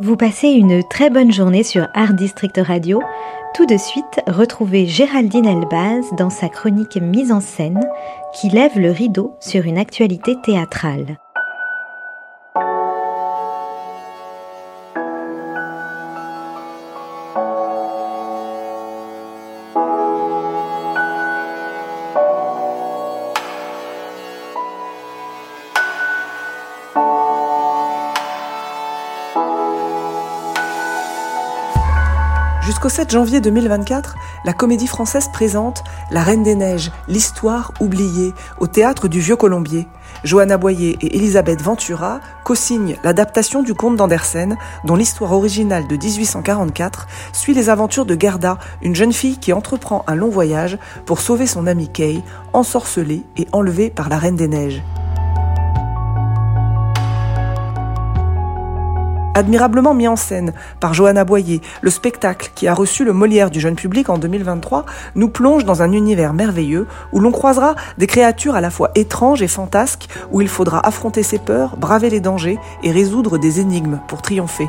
[0.00, 3.02] Vous passez une très bonne journée sur Art District Radio.
[3.52, 7.80] Tout de suite, retrouvez Géraldine Elbaz dans sa chronique mise en scène
[8.32, 11.18] qui lève le rideau sur une actualité théâtrale.
[32.68, 38.66] Jusqu'au 7 janvier 2024, la Comédie Française présente La Reine des Neiges, l'histoire oubliée, au
[38.66, 39.88] théâtre du Vieux Colombier.
[40.22, 47.06] Johanna Boyer et Elisabeth Ventura co-signent l'adaptation du conte d'Andersen, dont l'histoire originale de 1844
[47.32, 50.76] suit les aventures de Gerda, une jeune fille qui entreprend un long voyage
[51.06, 54.82] pour sauver son amie Kay, ensorcelée et enlevée par la Reine des Neiges.
[59.34, 63.60] Admirablement mis en scène par Johanna Boyer, le spectacle qui a reçu le Molière du
[63.60, 64.84] jeune public en 2023
[65.14, 69.42] nous plonge dans un univers merveilleux où l'on croisera des créatures à la fois étranges
[69.42, 74.00] et fantasques, où il faudra affronter ses peurs, braver les dangers et résoudre des énigmes
[74.08, 74.68] pour triompher.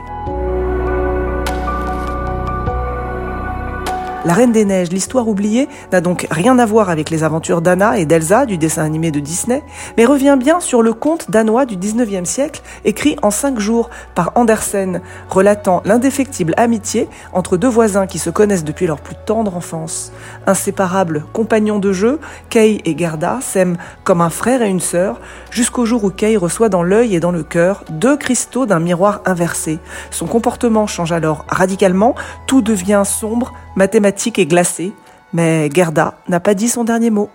[4.25, 7.97] La Reine des Neiges, l'histoire oubliée, n'a donc rien à voir avec les aventures d'Anna
[7.97, 9.63] et d'Elsa du dessin animé de Disney,
[9.95, 14.33] mais revient bien sur le conte danois du 19e siècle, écrit en cinq jours par
[14.35, 20.11] Andersen, relatant l'indéfectible amitié entre deux voisins qui se connaissent depuis leur plus tendre enfance.
[20.47, 25.85] Inséparables compagnons de jeu, Kay et Gerda s'aiment comme un frère et une sœur, jusqu'au
[25.85, 29.79] jour où Kay reçoit dans l'œil et dans le cœur deux cristaux d'un miroir inversé.
[30.11, 32.15] Son comportement change alors radicalement,
[32.47, 34.93] tout devient sombre, mathématique et glacé,
[35.33, 37.29] mais Gerda n'a pas dit son dernier mot.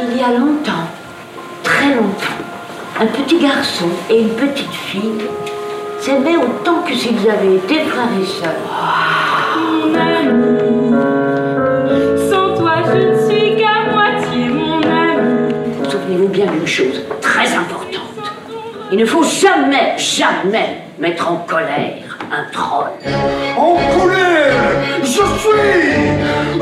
[0.00, 0.88] Il y a longtemps,
[1.62, 2.38] très longtemps,
[3.00, 5.22] un petit garçon et une petite fille
[6.00, 8.54] s'aimaient autant que s'ils avaient été frères et sœurs.
[9.56, 10.94] Mon ami,
[12.30, 15.54] sans toi je ne suis qu'à moitié mon ami.
[15.90, 17.02] Souvenez-vous bien d'une chose.
[18.90, 22.88] Il ne faut jamais, jamais mettre en colère un troll.
[23.56, 24.54] En colère
[25.02, 26.58] Je suis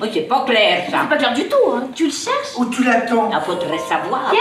[0.00, 1.06] Oui, c'est pas clair ça.
[1.08, 1.84] Pas clair du tout, hein.
[1.94, 2.56] Tu le cherches?
[2.58, 3.30] Où tu l'attends?
[3.32, 4.32] Il faudrait savoir.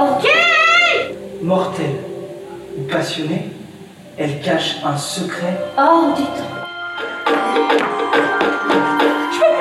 [0.00, 0.28] Ok
[1.42, 1.96] Mortelle
[2.78, 3.50] ou passionnée,
[4.16, 5.58] elle cache un secret.
[5.78, 6.42] Oh, dites
[9.32, 9.51] Je peux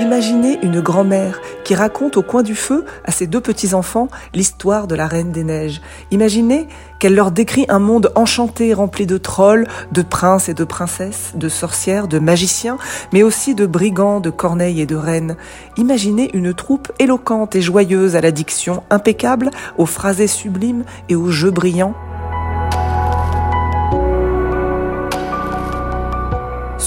[0.00, 4.94] Imaginez une grand-mère qui raconte au coin du feu à ses deux petits-enfants l'histoire de
[4.94, 5.80] la Reine des Neiges.
[6.12, 6.68] Imaginez
[7.00, 11.48] qu'elle leur décrit un monde enchanté rempli de trolls, de princes et de princesses, de
[11.48, 12.78] sorcières, de magiciens,
[13.12, 15.36] mais aussi de brigands, de corneilles et de reines.
[15.76, 21.30] Imaginez une troupe éloquente et joyeuse à la diction impeccable, aux phrasés sublimes et aux
[21.30, 21.94] jeux brillants.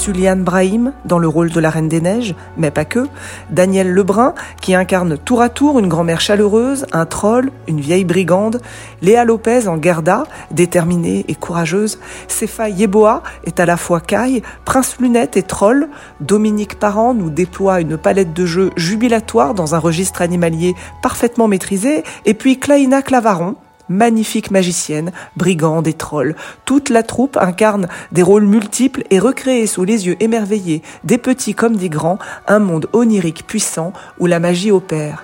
[0.02, 3.06] Suliane Brahim dans le rôle de la Reine des Neiges, mais pas que,
[3.52, 8.62] Daniel Lebrun qui incarne tour à tour une grand-mère chaleureuse, un troll, une vieille brigande,
[9.04, 14.98] Léa Lopez en Gerda, déterminée et courageuse, Sefa Yeboah est à la fois caille, prince
[15.00, 15.88] lunette et troll,
[16.20, 20.74] Dominique Parent nous déploie une palette de jeux jubilatoire dans un registre animalier
[21.04, 23.56] parfaitement maîtrisé, et puis Claina Clavaron,
[23.92, 26.36] magnifique magicienne, brigande et troll.
[26.66, 31.54] Toute la troupe incarne des rôles multiples et recréé sous les yeux émerveillés des petits
[31.54, 35.24] comme des grands un monde onirique puissant où la magie opère.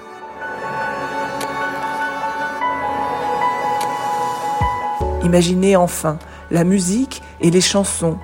[5.24, 6.20] Imaginez enfin
[6.52, 8.18] la musique et les chansons,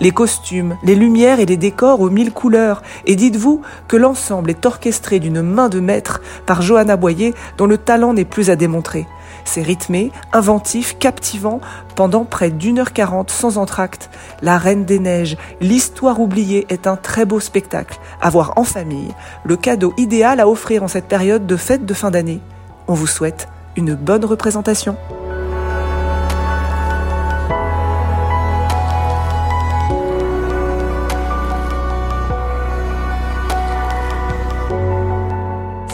[0.00, 4.64] les costumes, les lumières et les décors aux mille couleurs, et dites-vous que l'ensemble est
[4.64, 9.06] orchestré d'une main de maître par Johanna Boyer dont le talent n'est plus à démontrer.
[9.44, 11.60] C'est rythmé, inventif, captivant,
[11.94, 14.10] pendant près d'une heure quarante sans entracte.
[14.42, 19.14] La Reine des Neiges, l'histoire oubliée est un très beau spectacle à voir en famille,
[19.44, 22.40] le cadeau idéal à offrir en cette période de fête de fin d'année.
[22.88, 24.96] On vous souhaite une bonne représentation.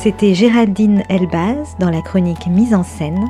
[0.03, 3.25] C'était Géraldine Elbaz dans la chronique mise en scène.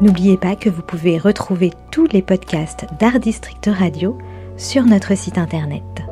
[0.00, 4.16] N'oubliez pas que vous pouvez retrouver tous les podcasts d'Art District Radio
[4.56, 6.03] sur notre site internet.